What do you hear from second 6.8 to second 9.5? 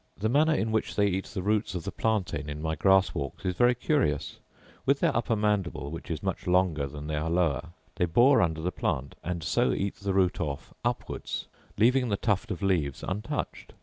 than their lower, they bore under the plant, and